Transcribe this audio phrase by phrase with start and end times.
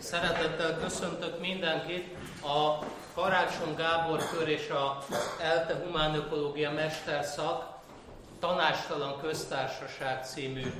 [0.00, 2.16] Szeretettel köszöntök mindenkit.
[2.42, 4.98] A Karácsony Gábor kör és a
[5.40, 7.78] ELTE Humánökológia Mesterszak
[8.38, 10.72] Tanástalan Köztársaság című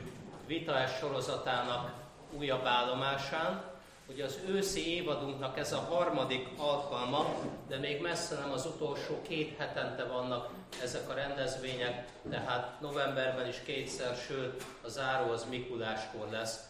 [0.47, 1.93] vitás sorozatának
[2.33, 3.63] újabb állomásán.
[4.09, 7.35] Ugye az őszi évadunknak ez a harmadik alkalma,
[7.69, 10.51] de még messze nem az utolsó két hetente vannak
[10.83, 16.61] ezek a rendezvények, tehát novemberben is kétszer, sőt a záró az Mikuláskor lesz.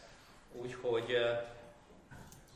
[0.52, 1.16] Úgyhogy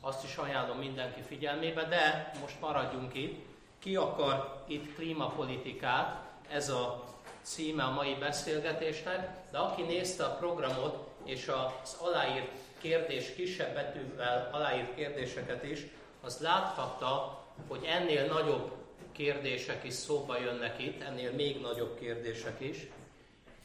[0.05, 3.45] azt is ajánlom mindenki figyelmébe, de most maradjunk itt.
[3.79, 6.23] Ki akar itt klímapolitikát?
[6.49, 7.03] Ez a
[7.41, 12.51] címe a mai beszélgetésnek, de aki nézte a programot és az aláírt
[12.81, 15.79] kérdés kisebb betűvel aláírt kérdéseket is,
[16.21, 18.71] az láthatta, hogy ennél nagyobb
[19.11, 22.87] kérdések is szóba jönnek itt, ennél még nagyobb kérdések is,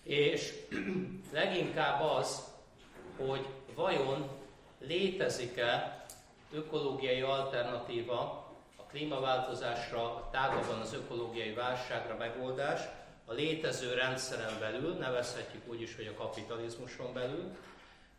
[0.02, 0.54] és
[1.32, 2.44] leginkább az,
[3.16, 4.28] hogy vajon
[4.78, 5.99] létezik-e
[6.52, 8.46] ökológiai alternatíva
[8.76, 12.80] a klímaváltozásra, a tágabban az ökológiai válságra megoldás,
[13.24, 17.56] a létező rendszeren belül, nevezhetjük úgy is, hogy a kapitalizmuson belül,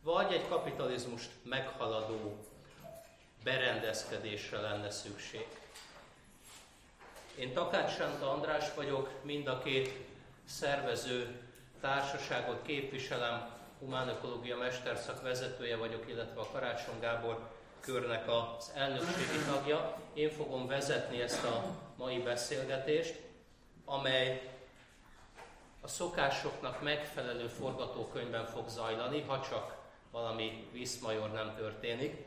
[0.03, 2.37] vagy egy kapitalizmust meghaladó
[3.43, 5.47] berendezkedésre lenne szükség.
[7.35, 9.93] Én Takács Sánta András vagyok, mind a két
[10.45, 11.41] szervező
[11.81, 17.49] társaságot képviselem, humánökológia mesterszak vezetője vagyok, illetve a Karácsony Gábor
[17.81, 19.97] körnek az elnökségi tagja.
[20.13, 21.63] Én fogom vezetni ezt a
[21.97, 23.21] mai beszélgetést,
[23.85, 24.51] amely
[25.81, 29.77] a szokásoknak megfelelő forgatókönyvben fog zajlani, ha csak
[30.11, 32.25] valami viszmajor nem történik.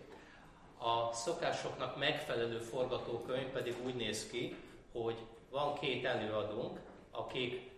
[0.78, 4.56] A szokásoknak megfelelő forgatókönyv pedig úgy néz ki,
[4.92, 5.16] hogy
[5.50, 6.80] van két előadónk,
[7.10, 7.70] akik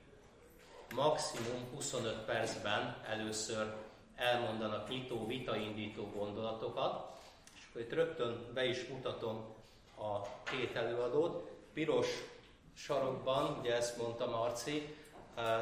[0.95, 3.75] maximum 25 percben először
[4.15, 7.16] elmondanak nyitó, vitaindító gondolatokat,
[7.79, 9.55] itt rögtön be is mutatom
[9.99, 11.51] a két előadót.
[11.73, 12.07] Piros
[12.75, 14.97] sarokban, ugye ezt mondta Marci,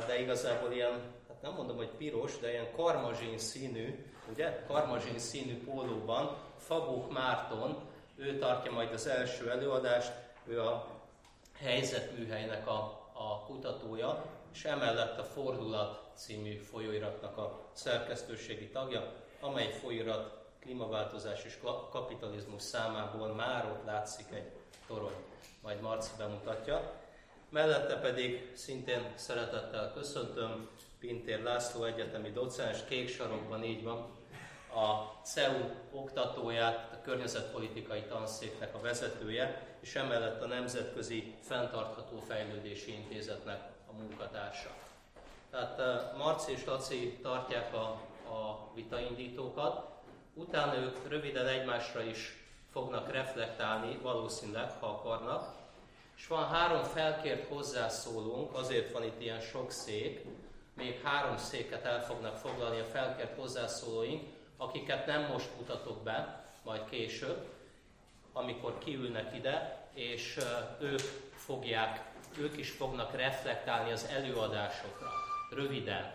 [0.07, 5.65] de igazából ilyen, hát nem mondom, hogy piros, de ilyen karmazsin színű, ugye, karmazsin színű
[5.65, 7.77] pólóban, Fabók Márton,
[8.17, 10.13] ő tartja majd az első előadást,
[10.47, 10.87] ő a
[11.59, 20.44] helyzetműhelynek a, a kutatója, és emellett a Fordulat című folyóiratnak a szerkesztőségi tagja, amely folyóirat
[20.65, 21.59] klímaváltozás és
[21.91, 24.51] kapitalizmus számából már ott látszik egy
[24.87, 25.25] torony.
[25.63, 26.93] Majd Marci bemutatja.
[27.49, 34.11] Mellette pedig szintén szeretettel köszöntöm Pintér László egyetemi docens, kék sarokban így van,
[34.75, 43.61] a CEU oktatóját, a környezetpolitikai tanszéknek a vezetője, és emellett a Nemzetközi Fentartható Fejlődési Intézetnek
[43.87, 44.71] a munkatársa.
[45.51, 48.01] Tehát eh, Marci és Laci tartják a,
[48.35, 49.95] a vitaindítókat,
[50.35, 55.55] utána ők röviden egymásra is fognak reflektálni, valószínűleg, ha akarnak,
[56.17, 60.25] és van három felkért hozzászólónk, azért van itt ilyen sok szék,
[60.75, 64.23] még három széket el fognak foglalni a felkért hozzászólóink,
[64.57, 67.49] akiket nem most mutatok be, majd később,
[68.33, 70.39] amikor kiülnek ide, és
[70.81, 71.01] ők
[71.35, 75.11] fogják, ők is fognak reflektálni az előadásokra,
[75.51, 76.15] röviden.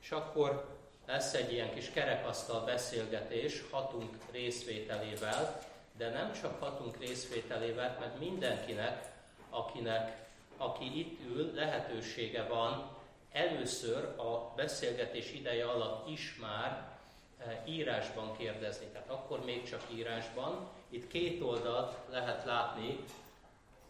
[0.00, 0.80] És akkor
[1.12, 5.60] lesz egy ilyen kis kerekasztal beszélgetés hatunk részvételével,
[5.96, 9.12] de nem csak hatunk részvételével, mert mindenkinek
[9.50, 12.90] akinek, aki itt ül, lehetősége van
[13.32, 16.98] először a beszélgetés ideje alatt is már
[17.38, 18.86] eh, írásban kérdezni.
[18.86, 20.68] Tehát akkor még csak írásban.
[20.88, 23.04] Itt két oldalt lehet látni,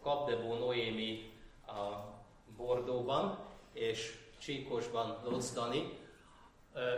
[0.01, 1.31] Kapdebó Noémi
[1.67, 1.71] a
[2.57, 3.39] Bordóban,
[3.73, 5.19] és Csíkosban.
[5.25, 6.02] Eh,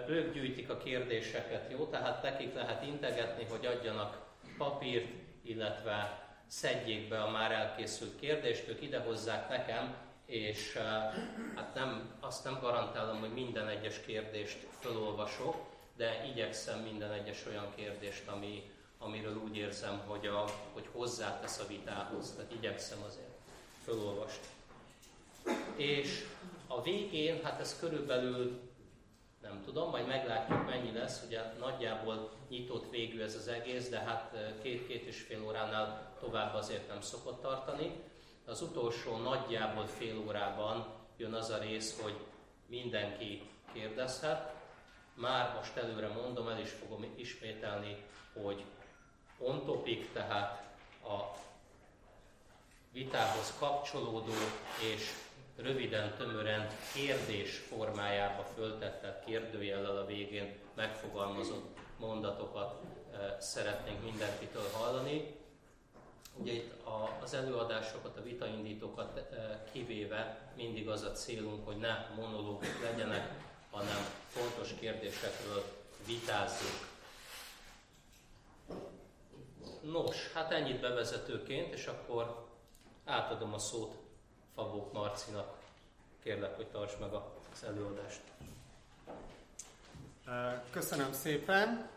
[0.07, 1.85] ők gyűjtik a kérdéseket, jó?
[1.85, 4.25] Tehát nekik lehet integetni, hogy adjanak
[4.57, 5.07] papírt,
[5.41, 10.77] illetve szedjék be a már elkészült kérdést, ők idehozzák nekem, és
[11.55, 15.55] hát nem, azt nem garantálom, hogy minden egyes kérdést felolvasok,
[15.97, 21.67] de igyekszem minden egyes olyan kérdést, ami, amiről úgy érzem, hogy, a, hogy hozzátesz a
[21.67, 23.37] vitához, tehát igyekszem azért
[23.83, 24.47] felolvasni.
[25.75, 26.25] És
[26.67, 28.59] a végén, hát ez körülbelül
[29.47, 34.35] nem tudom, majd meglátjuk mennyi lesz, ugye nagyjából nyitott végű ez az egész, de hát
[34.61, 38.03] két-két és fél óránál tovább azért nem szokott tartani.
[38.45, 40.85] Az utolsó nagyjából fél órában
[41.17, 42.15] jön az a rész, hogy
[42.67, 44.53] mindenki kérdezhet.
[45.13, 48.03] Már most előre mondom, el is fogom ismételni,
[48.43, 48.63] hogy
[49.37, 50.63] on topic, tehát
[51.03, 51.37] a
[52.91, 54.33] vitához kapcsolódó
[54.93, 55.11] és
[55.55, 62.81] röviden, tömören kérdés formájába föltett, tehát kérdőjellel a végén megfogalmazott mondatokat
[63.39, 65.35] szeretnénk mindenkitől hallani.
[66.33, 66.73] Ugye itt
[67.23, 69.21] az előadásokat, a vitaindítókat
[69.71, 73.33] kivéve mindig az a célunk, hogy ne monológok legyenek,
[73.71, 75.63] hanem fontos kérdésekről
[76.05, 76.93] vitázzunk.
[79.81, 82.45] Nos, hát ennyit bevezetőként, és akkor
[83.05, 84.04] átadom a szót
[84.55, 85.57] Fabók Marcinak.
[86.23, 88.21] Kérlek, hogy tarts meg az előadást.
[90.71, 91.89] Köszönöm szépen.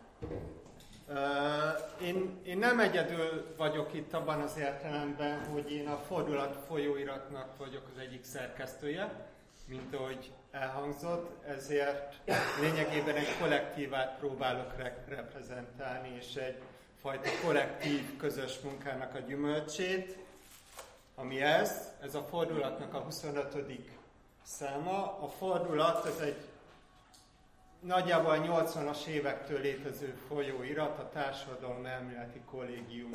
[2.03, 7.83] Én, én nem egyedül vagyok itt abban az értelemben, hogy én a Fordulat folyóiratnak vagyok
[7.95, 9.27] az egyik szerkesztője,
[9.67, 12.15] mint ahogy elhangzott, ezért
[12.61, 16.63] lényegében egy kollektívát próbálok re- reprezentálni, és egy
[17.01, 20.19] fajta kollektív, közös munkának a gyümölcsét,
[21.21, 23.57] ami ez, ez a fordulatnak a 25.
[24.43, 25.19] száma.
[25.21, 26.37] A fordulat, ez egy
[27.81, 33.11] nagyjából a 80-as évektől létező folyóirat a Társadalom Elméleti Kollégium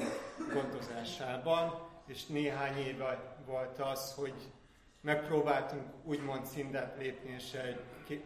[0.54, 4.34] gondozásában, és néhány éve volt az, hogy
[5.02, 7.54] megpróbáltunk úgymond szintet lépni, és
[8.08, 8.24] egy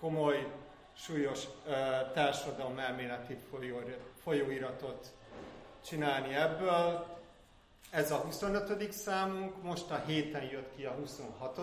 [0.00, 0.52] komoly,
[0.92, 1.44] súlyos
[2.12, 3.36] társadalom elméleti
[4.22, 5.12] folyóiratot
[5.84, 7.18] csinálni ebből.
[7.90, 8.92] Ez a 25.
[8.92, 11.58] számunk, most a héten jött ki a 26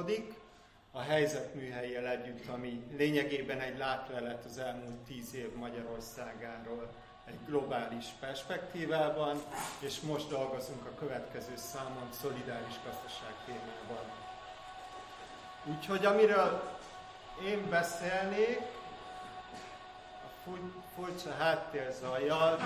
[0.92, 6.90] a helyzetműhelyjel együtt, ami lényegében egy látlelet az elmúlt tíz év Magyarországáról
[7.26, 9.42] egy globális perspektívában,
[9.80, 14.06] és most dolgozunk a következő számon szolidáris gazdaság témában.
[15.66, 16.78] Úgyhogy amiről
[17.46, 18.60] én beszélnék,
[20.24, 20.50] a
[20.96, 22.58] furcsa háttérzajjal,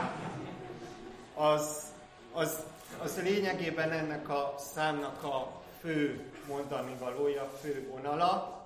[1.35, 1.83] az,
[2.31, 2.63] az,
[2.99, 8.59] az lényegében ennek a számnak a fő mondani valója, fő vonala,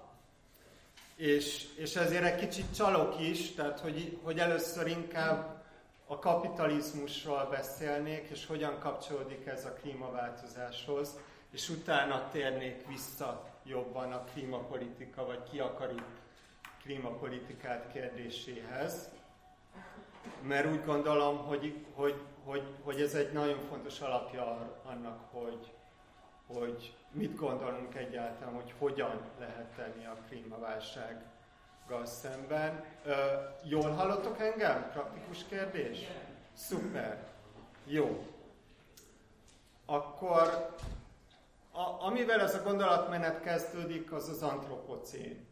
[1.16, 5.64] és, és ezért egy kicsit csalok is, tehát hogy, hogy először inkább
[6.08, 11.10] a kapitalizmusról beszélnék, és hogyan kapcsolódik ez a klímaváltozáshoz,
[11.52, 15.94] és utána térnék vissza jobban a klímapolitika, vagy ki akar
[16.84, 19.10] klímapolitikát kérdéséhez.
[20.42, 25.74] Mert úgy gondolom, hogy, hogy, hogy, hogy ez egy nagyon fontos alapja annak, hogy,
[26.48, 32.84] hogy mit gondolunk egyáltalán, hogy hogyan lehet tenni a klímaválsággal szemben.
[33.06, 33.14] Ö,
[33.64, 34.90] jól hallottok engem?
[34.92, 36.08] Praktikus kérdés?
[36.54, 37.28] Szuper.
[37.86, 38.26] Jó.
[39.86, 40.74] Akkor
[41.72, 45.45] a, amivel ez a gondolatmenet kezdődik, az az antropocén.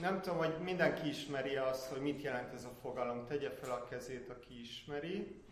[0.00, 3.26] Nem tudom, hogy mindenki ismeri azt, hogy mit jelent ez a fogalom.
[3.26, 5.42] Tegye fel a kezét, aki ismeri.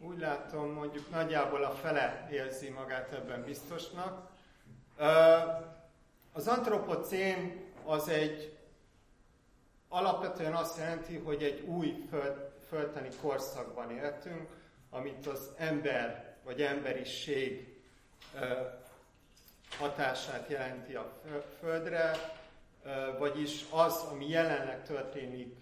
[0.00, 4.30] Úgy látom, mondjuk nagyjából a fele érzi magát ebben biztosnak.
[6.32, 8.58] Az antropocén az egy
[9.88, 14.48] alapvetően azt jelenti, hogy egy új föld, földtani korszakban éltünk,
[14.90, 17.76] amit az ember vagy emberiség
[19.78, 21.12] hatását jelenti a
[21.58, 22.12] Földre,
[23.18, 25.56] vagyis az, ami jelenleg történik,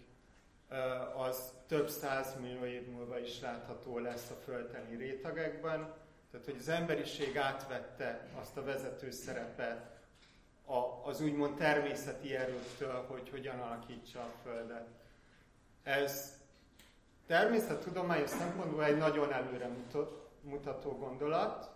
[1.17, 5.93] az több százmillió év múlva is látható lesz a földteni rétegekben.
[6.31, 9.93] Tehát, hogy az emberiség átvette azt a vezető szerepet
[11.05, 14.87] az úgymond természeti erőtől, hogy hogyan alakítsa a Földet.
[15.83, 16.39] Ez
[17.27, 19.69] természettudományos szempontból egy nagyon előre
[20.43, 21.74] mutató gondolat,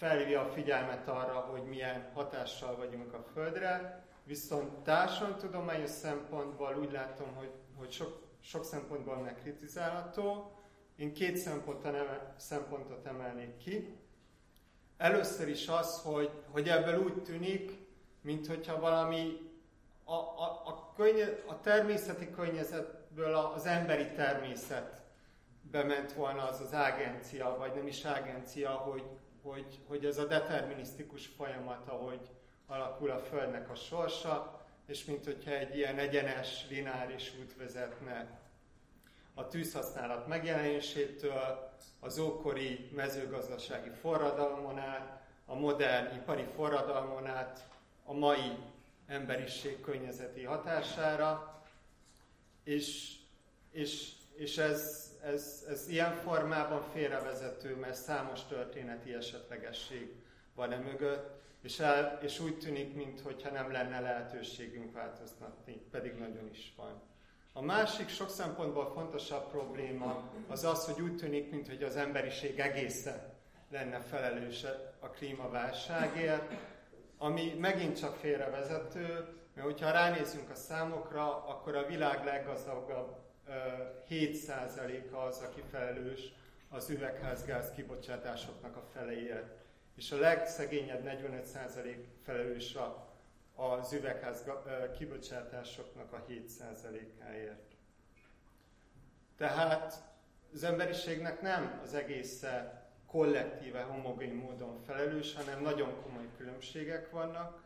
[0.00, 7.34] felhívja a figyelmet arra, hogy milyen hatással vagyunk a Földre, viszont társadalomtudományos szempontból úgy látom,
[7.34, 10.52] hogy hogy sok, sok szempontból megkritizálható.
[10.96, 13.96] Én két szempontot, emel, szempontot emelnék ki.
[14.96, 17.78] Először is az, hogy, hogy ebből úgy tűnik,
[18.20, 19.50] mintha valami
[20.04, 25.00] a, a, a, könnye, a természeti környezetből az emberi természet
[25.70, 29.04] bement volna az az agencia, vagy nem is agencia, hogy,
[29.42, 32.20] hogy, hogy ez a determinisztikus folyamat, ahogy
[32.66, 38.40] alakul a Földnek a sorsa, és mint hogyha egy ilyen egyenes, lineáris út vezetne
[39.34, 41.70] a tűzhasználat megjelenésétől,
[42.00, 47.68] az ókori mezőgazdasági forradalmon át, a modern ipari forradalmon át,
[48.04, 48.56] a mai
[49.06, 51.62] emberiség környezeti hatására,
[52.64, 53.16] és,
[53.70, 60.14] és, és ez, ez, ez ilyen formában félrevezető, mert számos történeti esetlegesség
[60.54, 66.48] van e mögött, és, el, és úgy tűnik, mintha nem lenne lehetőségünk változtatni, pedig nagyon
[66.50, 67.02] is van.
[67.52, 73.38] A másik sok szempontból fontosabb probléma az az, hogy úgy tűnik, mintha az emberiség egészen
[73.70, 74.64] lenne felelős
[74.98, 76.52] a klímaválságért,
[77.18, 83.19] ami megint csak félrevezető, mert hogyha ránézünk a számokra, akkor a világ leggazdagabb
[84.10, 86.32] 7%-a az, aki felelős
[86.68, 89.58] az üvegházgáz kibocsátásoknak a feléért.
[89.94, 92.76] És a legszegényebb 45% felelős
[93.54, 94.44] az üvegház
[94.98, 97.74] kibocsátásoknak a 7%-áért.
[99.36, 100.02] Tehát
[100.52, 107.62] az emberiségnek nem az egésze kollektíve, homogén módon felelős, hanem nagyon komoly különbségek vannak,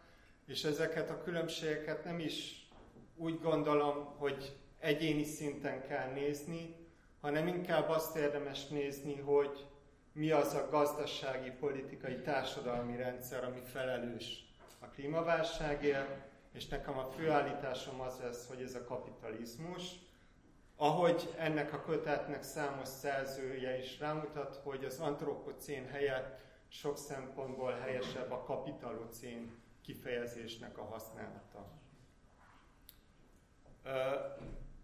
[0.46, 2.68] és ezeket a különbségeket nem is
[3.16, 6.76] úgy gondolom, hogy egyéni szinten kell nézni,
[7.20, 9.66] hanem inkább azt érdemes nézni, hogy
[10.12, 14.44] mi az a gazdasági, politikai, társadalmi rendszer, ami felelős
[14.78, 19.82] a klímaválságért, és nekem a főállításom az lesz, hogy ez a kapitalizmus,
[20.76, 28.30] ahogy ennek a kötetnek számos szerzője is rámutat, hogy az antropocén helyett sok szempontból helyesebb
[28.30, 31.82] a kapitalocén kifejezésnek a használata.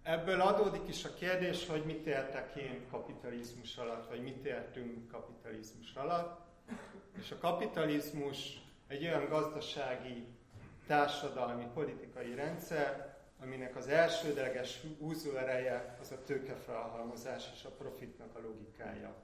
[0.03, 5.95] Ebből adódik is a kérdés, hogy mit értek én kapitalizmus alatt, vagy mit értünk kapitalizmus
[5.95, 6.41] alatt.
[7.19, 10.27] És a kapitalizmus egy olyan gazdasági,
[10.87, 19.15] társadalmi, politikai rendszer, aminek az elsődleges húzóereje az a tőkefelhalmozás és a profitnak a logikája.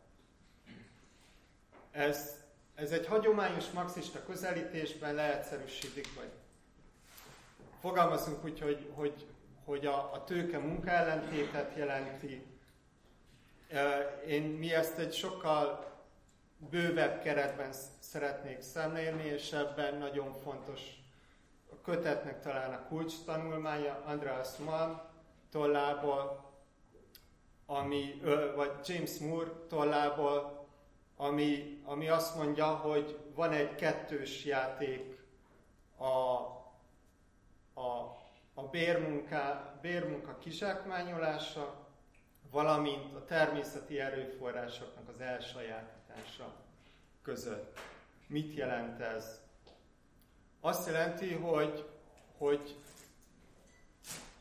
[1.91, 6.31] Ez, ez egy hagyományos marxista közelítésben leegyszerűsítik, vagy
[7.81, 9.27] fogalmazunk úgy, hogy, hogy,
[9.67, 12.47] hogy a, a tőke munkaellentétet jelenti.
[14.27, 15.95] Én mi ezt egy sokkal
[16.71, 20.81] bővebb keretben szeretnék szemlélni, és ebben nagyon fontos
[21.73, 25.01] a kötetnek talán a kulcs tanulmánya Andreas Mann
[25.51, 26.51] tollából,
[27.67, 28.21] ami,
[28.55, 30.67] vagy James Moore tollából,
[31.17, 35.19] ami, ami azt mondja, hogy van egy kettős játék
[35.97, 36.05] a,
[37.81, 38.16] a,
[38.59, 41.87] a bérmunka, bérmunka kizsákmányolása,
[42.51, 46.55] valamint a természeti erőforrásoknak az elsajátítása
[47.23, 47.79] között.
[48.27, 49.41] Mit jelent ez?
[50.61, 51.89] Azt jelenti, hogy,
[52.39, 52.77] hogy,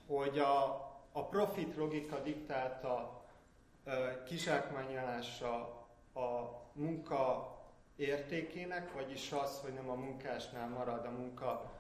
[0.07, 0.63] hogy a,
[1.11, 3.23] a profit logika diktálta
[4.25, 5.59] kizsákmányolása
[6.13, 7.53] a munka
[7.95, 11.74] értékének, vagyis az, hogy nem a munkásnál marad a munka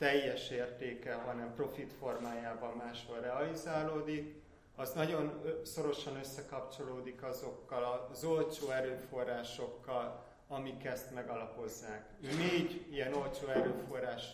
[0.00, 4.34] teljes értéke, hanem profit formájában máshol realizálódik,
[4.76, 12.06] az nagyon szorosan összekapcsolódik azokkal az olcsó erőforrásokkal, amik ezt megalapozzák.
[12.20, 14.24] Négy ilyen olcsó erőforrás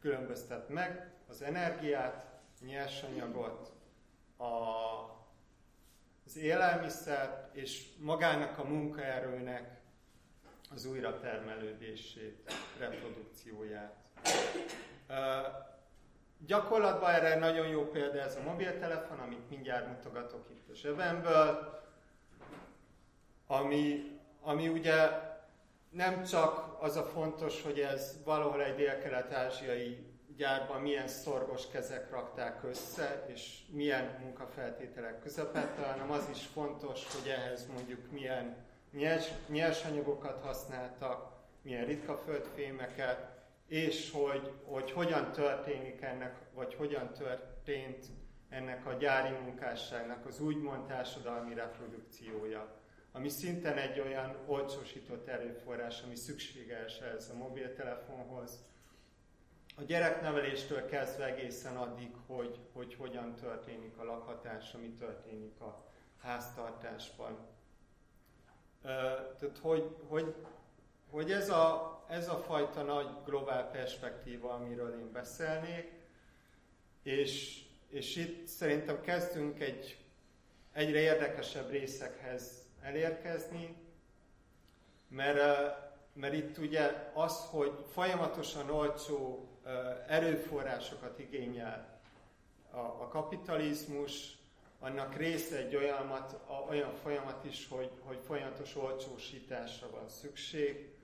[0.00, 2.26] különböztet meg, az energiát,
[2.60, 3.72] nyersanyagot,
[4.36, 4.44] a,
[6.26, 9.80] az élelmiszert és magának a munkaerőnek
[10.74, 13.96] az újratermelődését, reprodukcióját.
[16.46, 21.80] Gyakorlatban erre nagyon jó példa ez a mobiltelefon, amit mindjárt mutogatok itt a zsebemből,
[23.46, 25.10] ami, ami ugye
[25.90, 32.64] nem csak az a fontos, hogy ez valahol egy dél-kelet-ázsiai gyárban milyen szorgos kezek rakták
[32.64, 38.56] össze, és milyen munkafeltételek közepette, hanem az is fontos, hogy ehhez mondjuk milyen
[38.92, 43.37] nyers, nyersanyagokat használtak, milyen ritka földfémeket,
[43.68, 48.06] és hogy, hogy hogyan történik ennek, vagy hogyan történt
[48.48, 52.78] ennek a gyári munkásságnak az úgymond társadalmi reprodukciója
[53.12, 58.64] ami szinten egy olyan olcsósított erőforrás, ami szükséges ez a mobiltelefonhoz.
[59.76, 65.84] A gyerekneveléstől kezdve egészen addig, hogy, hogy hogyan történik a lakhatás, ami történik a
[66.18, 67.38] háztartásban.
[68.82, 70.34] Tehát, hogy, hogy,
[71.10, 75.92] hogy ez, a, ez a fajta nagy globál perspektíva, amiről én beszélnék,
[77.02, 79.98] és, és itt szerintem kezdünk egy
[80.72, 83.76] egyre érdekesebb részekhez elérkezni,
[85.08, 85.38] mert,
[86.12, 89.48] mert itt ugye az, hogy folyamatosan olcsó
[90.06, 92.00] erőforrásokat igényel
[92.70, 94.36] a, a kapitalizmus,
[94.80, 100.97] annak része egy olyamat, olyan folyamat is, hogy, hogy folyamatos olcsósításra van szükség,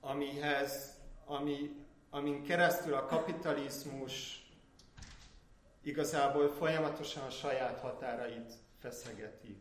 [0.00, 4.46] amihez, ami, amin keresztül a kapitalizmus
[5.82, 9.56] igazából folyamatosan a saját határait feszegeti.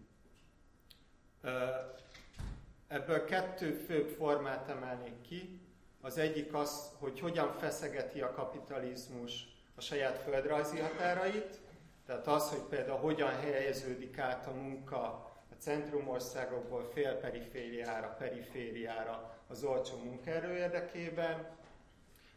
[2.88, 5.62] Ebből kettő főbb formát emelnék ki.
[6.02, 11.60] Az egyik az, hogy hogyan feszegeti a kapitalizmus a saját földrajzi határait,
[12.06, 15.33] tehát az, hogy például hogyan helyeződik át a munka
[15.63, 21.48] centrumországokból félperifériára, perifériára az olcsó munkaerő érdekében,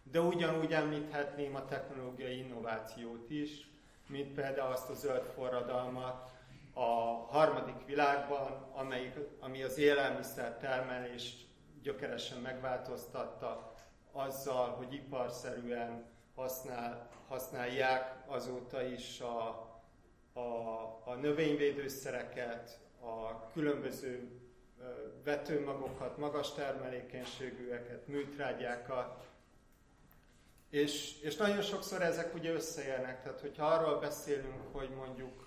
[0.03, 3.71] de ugyanúgy említhetném a technológiai innovációt is,
[4.07, 6.31] mint például azt a zöld forradalmat
[6.75, 6.91] a
[7.29, 11.47] harmadik világban, amelyik, ami az élelmiszer termelést
[11.83, 13.73] gyökeresen megváltoztatta
[14.13, 16.05] azzal, hogy iparszerűen
[16.35, 19.49] használ, használják azóta is a,
[20.33, 20.41] a,
[21.05, 24.29] a növényvédőszereket, a különböző
[25.25, 29.27] vetőmagokat, magas termelékenységűeket, műtrágyákat,
[30.71, 35.47] és, és nagyon sokszor ezek ugye összeérnek, tehát hogyha arról beszélünk, hogy mondjuk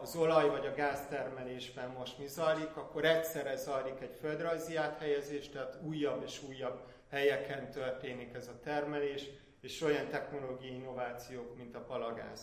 [0.00, 5.78] az olaj vagy a gáztermelésben most mi zajlik, akkor egyszerre zajlik egy földrajzi áthelyezés, tehát
[5.82, 9.24] újabb és újabb helyeken történik ez a termelés,
[9.60, 12.40] és olyan technológiai innovációk, mint a palagáz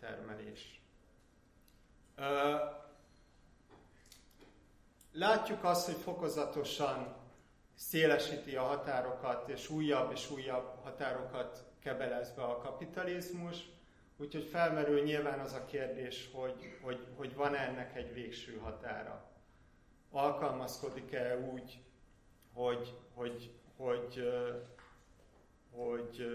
[0.00, 0.80] termelés.
[5.18, 7.16] Látjuk azt, hogy fokozatosan
[7.74, 13.56] szélesíti a határokat, és újabb és újabb határokat kebelez be a kapitalizmus,
[14.16, 19.30] úgyhogy felmerül nyilván az a kérdés, hogy, hogy, hogy van-e ennek egy végső határa.
[20.10, 21.80] Alkalmazkodik-e úgy,
[22.52, 24.28] hogy, hogy, hogy,
[25.70, 26.26] hogy,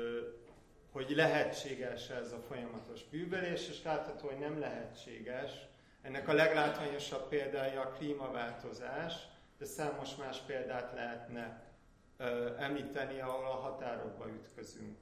[0.91, 5.51] hogy lehetséges ez a folyamatos bűvölés, és látható, hogy nem lehetséges.
[6.01, 9.13] Ennek a leglátványosabb példája a klímaváltozás,
[9.57, 11.63] de számos más példát lehetne
[12.17, 14.97] ö, említeni, ahol a határokba ütközünk.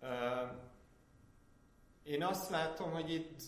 [0.00, 0.42] Ö,
[2.02, 3.42] én azt látom, hogy itt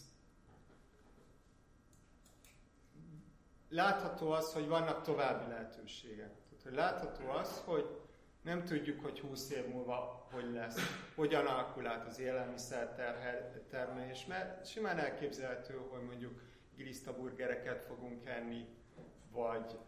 [3.69, 6.33] látható az, hogy vannak további lehetőségek.
[6.49, 8.01] Tehát, hogy látható az, hogy
[8.43, 10.79] nem tudjuk, hogy 20 év múlva hogy lesz,
[11.15, 12.95] hogyan alakul át az élelmiszer
[13.71, 16.41] termelés, mert simán elképzelhető, hogy mondjuk
[16.77, 18.67] gilisztaburgereket fogunk enni,
[19.33, 19.79] vagy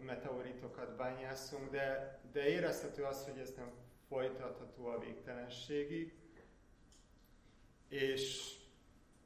[0.00, 3.72] meteoritokat bányászunk, de, de érezhető az, hogy ez nem
[4.08, 6.14] folytatható a végtelenségig.
[7.88, 8.54] És,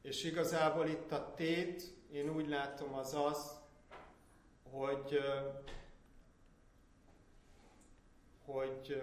[0.02, 3.60] és igazából itt a tét, én úgy látom az az,
[4.70, 5.18] hogy,
[8.44, 9.02] hogy,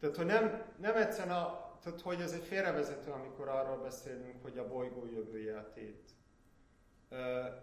[0.00, 4.58] tehát, hogy nem, nem egyszerűen a, tehát, hogy ez egy félrevezető, amikor arról beszélünk, hogy
[4.58, 6.16] a bolygó jövője a tét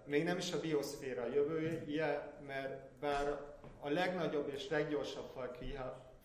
[0.06, 5.32] még nem is a bioszféra jövője, mert bár a legnagyobb és leggyorsabb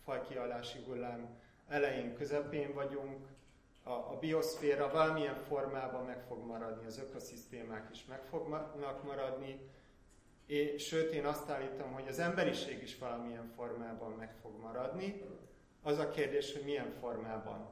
[0.04, 1.28] fajkialási hullám
[1.68, 3.26] elején, közepén vagyunk,
[3.82, 9.60] a, a bioszféra valamilyen formában meg fog maradni, az ökoszisztémák is meg fognak maradni,
[10.46, 15.22] és, sőt, én azt állítom, hogy az emberiség is valamilyen formában meg fog maradni.
[15.82, 17.68] Az a kérdés, hogy milyen formában.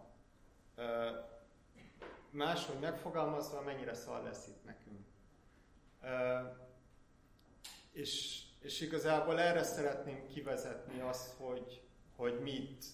[2.31, 5.07] Máshogy megfogalmazva, mennyire szal lesz itt nekünk.
[7.93, 11.83] És, és igazából erre szeretném kivezetni azt, hogy,
[12.17, 12.85] hogy mit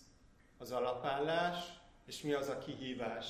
[0.59, 1.59] az alapállás,
[2.07, 3.27] és mi az a kihívás,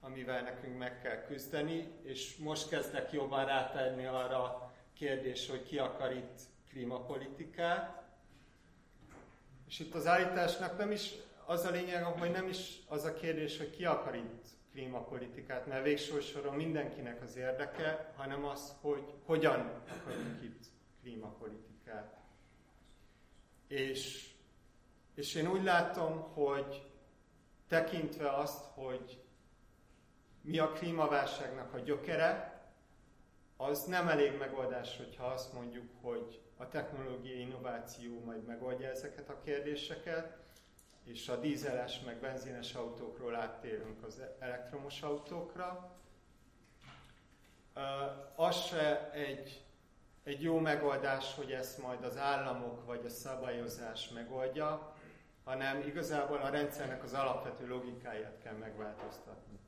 [0.00, 5.78] amivel nekünk meg kell küzdeni, és most kezdek jobban rátenni arra a kérdés, hogy ki
[5.78, 7.99] akar itt klímapolitikát.
[9.70, 11.10] És itt az állításnak nem is
[11.46, 15.84] az a lényeg, hogy nem is az a kérdés, hogy ki akar itt klímapolitikát, mert
[15.84, 20.64] végső soron mindenkinek az érdeke, hanem az, hogy hogyan akarunk itt
[21.02, 22.16] klímapolitikát.
[23.68, 24.30] És,
[25.14, 26.90] és én úgy látom, hogy
[27.68, 29.22] tekintve azt, hogy
[30.40, 32.49] mi a klímaválságnak a gyökere,
[33.62, 39.40] az nem elég megoldás, hogyha azt mondjuk, hogy a technológiai innováció majd megoldja ezeket a
[39.44, 40.36] kérdéseket,
[41.04, 45.96] és a dízeles meg benzines autókról áttérünk az elektromos autókra.
[48.34, 49.64] Az se egy,
[50.22, 54.94] egy jó megoldás, hogy ezt majd az államok vagy a szabályozás megoldja,
[55.44, 59.58] hanem igazából a rendszernek az alapvető logikáját kell megváltoztatni.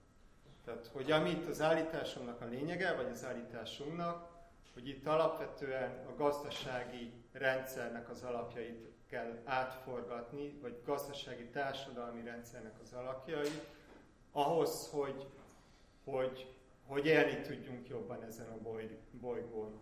[0.65, 4.31] Tehát, hogy amit az állításunknak a lényege, vagy az állításunknak,
[4.75, 12.93] hogy itt alapvetően a gazdasági rendszernek az alapjait kell átforgatni, vagy gazdasági társadalmi rendszernek az
[12.93, 13.51] alakjai,
[14.33, 15.27] ahhoz, hogy,
[16.05, 16.55] hogy,
[16.87, 19.81] hogy élni tudjunk jobban ezen a boly, bolygón.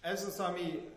[0.00, 0.90] Ez az, ami,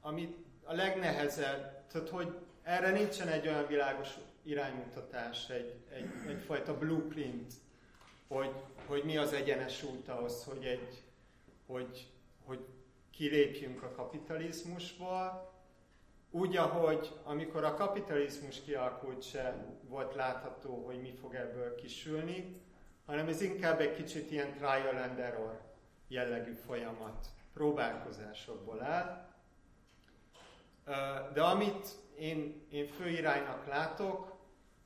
[0.00, 4.14] ami a legnehezebb, tehát hogy erre nincsen egy olyan világos
[4.48, 7.52] iránymutatás, egy, egy, egyfajta blueprint,
[8.28, 8.52] hogy,
[8.86, 11.02] hogy mi az egyenes út ahhoz, hogy, egy,
[11.66, 12.06] hogy,
[12.44, 12.66] hogy
[13.10, 15.52] kilépjünk a kapitalizmusból,
[16.30, 22.60] úgy, ahogy amikor a kapitalizmus kialakult se volt látható, hogy mi fog ebből kisülni,
[23.06, 25.60] hanem ez inkább egy kicsit ilyen trial and error
[26.08, 29.26] jellegű folyamat, próbálkozásokból áll,
[31.32, 31.86] De amit
[32.18, 34.37] én, én fő iránynak látok,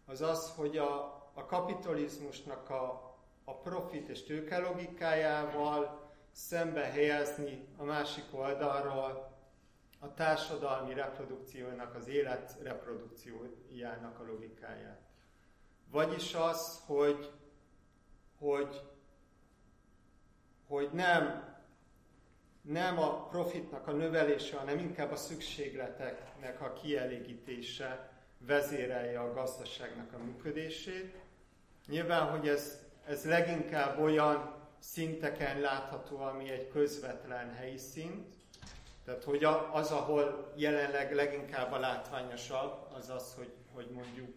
[0.07, 0.95] az az, hogy a,
[1.35, 9.31] a kapitalizmusnak a, a profit és tőke logikájával szembe helyezni a másik oldalról
[9.99, 15.01] a társadalmi reprodukciónak, az élet reprodukciójának a logikáját.
[15.91, 17.33] Vagyis az, hogy,
[18.38, 18.83] hogy,
[20.67, 21.51] hogy nem,
[22.62, 28.12] nem a profitnak a növelése, hanem inkább a szükségleteknek a kielégítése
[28.46, 31.14] vezérelje a gazdaságnak a működését.
[31.87, 38.35] Nyilván, hogy ez, ez leginkább olyan szinteken látható, ami egy közvetlen helyi szint,
[39.05, 44.35] tehát, hogy az, ahol jelenleg leginkább a látványosabb, az az, hogy, hogy mondjuk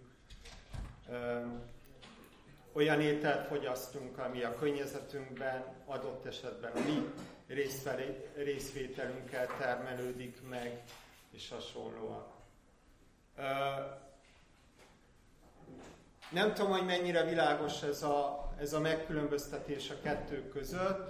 [1.09, 1.39] ö,
[2.73, 7.13] olyan ételt fogyasztunk, ami a környezetünkben adott esetben a mi
[8.35, 10.83] részvételünkkel termelődik meg,
[11.31, 12.34] és hasonlóak.
[13.37, 13.43] Ö,
[16.31, 21.09] nem tudom, hogy mennyire világos ez a, ez a megkülönböztetés a kettő között.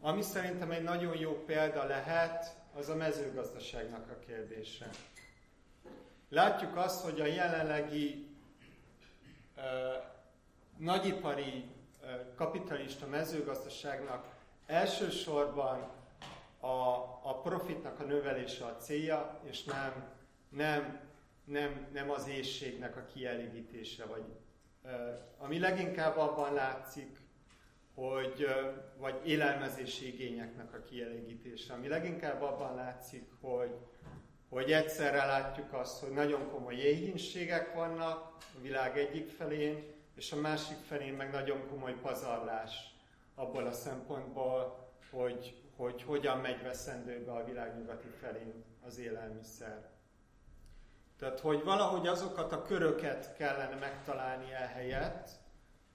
[0.00, 4.88] Ami szerintem egy nagyon jó példa lehet, az a mezőgazdaságnak a kérdése.
[6.28, 8.36] Látjuk azt, hogy a jelenlegi
[9.56, 9.62] uh,
[10.76, 11.64] nagyipari
[12.02, 14.26] uh, kapitalista mezőgazdaságnak
[14.66, 15.90] elsősorban
[16.60, 16.68] a,
[17.22, 20.08] a profitnak a növelése a célja, és nem,
[20.48, 21.00] nem,
[21.44, 24.04] nem, nem az éjségnek a kielégítése.
[24.04, 24.24] Vagy,
[25.38, 27.18] ami leginkább abban látszik,
[27.94, 28.46] hogy,
[28.96, 33.76] vagy élelmezési igényeknek a kielégítése, ami leginkább abban látszik, hogy,
[34.48, 40.40] hogy egyszerre látjuk azt, hogy nagyon komoly éhínségek vannak a világ egyik felén, és a
[40.40, 42.94] másik felén meg nagyon komoly pazarlás
[43.34, 49.88] abból a szempontból, hogy, hogy hogyan megy veszendőbe a világ nyugati felén az élelmiszer.
[51.20, 55.30] Tehát, hogy valahogy azokat a köröket kellene megtalálni ehelyett,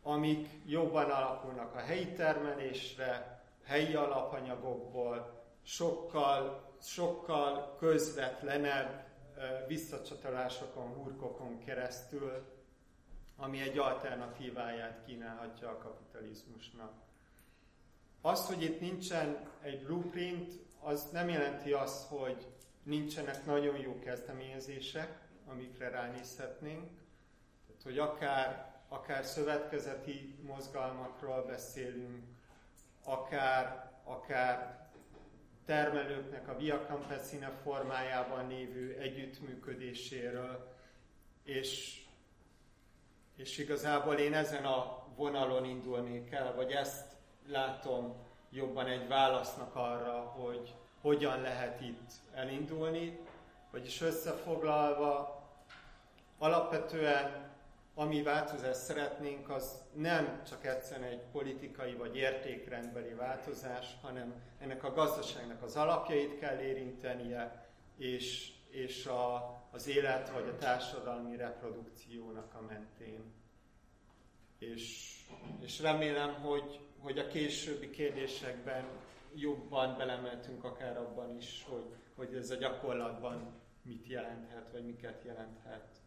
[0.03, 9.05] amik jobban alakulnak a helyi termelésre, helyi alapanyagokból, sokkal, sokkal közvetlenebb
[9.67, 12.43] visszacsatolásokon, hurkokon keresztül,
[13.38, 16.93] ami egy alternatíváját kínálhatja a kapitalizmusnak.
[18.21, 22.47] Az, hogy itt nincsen egy blueprint, az nem jelenti azt, hogy
[22.86, 26.89] nincsenek nagyon jó kezdeményezések, amikre ránézhetnénk.
[27.67, 32.24] Tehát, hogy akár akár szövetkezeti mozgalmakról beszélünk,
[33.04, 34.88] akár, akár
[35.65, 40.74] termelőknek a Via Campesina formájában lévő együttműködéséről,
[41.43, 42.02] és,
[43.36, 47.15] és igazából én ezen a vonalon indulnék el, vagy ezt
[47.48, 48.15] látom
[48.50, 50.74] jobban egy válasznak arra, hogy
[51.06, 53.20] hogyan lehet itt elindulni,
[53.72, 55.44] vagyis összefoglalva,
[56.38, 57.54] alapvetően
[57.94, 64.94] ami változást szeretnénk, az nem csak egyszerűen egy politikai vagy értékrendbeli változás, hanem ennek a
[64.94, 67.65] gazdaságnak az alapjait kell érintenie,
[67.98, 73.24] és, és a, az élet vagy a társadalmi reprodukciónak a mentén.
[74.60, 75.15] És,
[75.60, 78.86] és remélem, hogy, hogy a későbbi kérdésekben
[79.36, 86.05] jobban belemeltünk akár abban is, hogy, hogy ez a gyakorlatban mit jelenthet, vagy miket jelenthet.